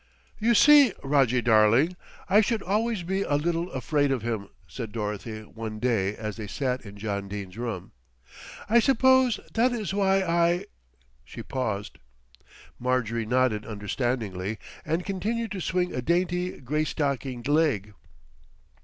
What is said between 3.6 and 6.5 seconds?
afraid of him," said Dorothy one day as they